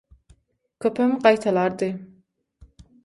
Köpem 0.77 1.13
gaýtalardy. 1.19 1.91